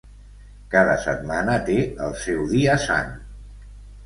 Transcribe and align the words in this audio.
Cada 0.75 0.95
setmana 1.03 1.57
té 1.67 1.75
el 2.07 2.17
seu 2.23 2.43
dia 2.55 2.79
sant. 2.89 3.15